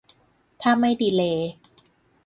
[0.61, 1.51] ถ้าไม่ดีเลย์